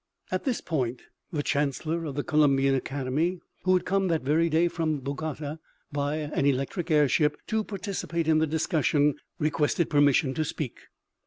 At 0.31 0.45
this 0.45 0.61
point 0.61 1.03
the 1.31 1.43
chancellor 1.43 2.05
of 2.05 2.15
the 2.15 2.23
Columbian 2.23 2.73
academy, 2.73 3.39
who 3.65 3.75
had 3.75 3.85
come 3.85 4.07
that 4.07 4.23
very 4.23 4.49
day 4.49 4.67
from 4.67 4.97
Bogota 4.99 5.57
by 5.91 6.15
an 6.15 6.43
elcetric 6.47 6.89
air 6.89 7.07
ship 7.07 7.37
to 7.45 7.63
participate 7.63 8.27
in 8.27 8.39
the 8.39 8.47
discussion, 8.47 9.13
requested 9.37 9.91
permis 9.91 10.15
sion 10.15 10.33
to 10.33 10.43
speak. 10.43 10.79